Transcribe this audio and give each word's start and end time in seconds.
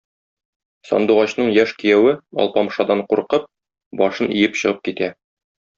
Сандугачның 0.91 1.51
яшь 1.57 1.75
кияве, 1.83 2.15
Алпамшадан 2.45 3.07
куркып, 3.13 3.49
башын 4.03 4.35
иеп 4.41 4.63
чыгып 4.63 4.87
китә. 4.91 5.17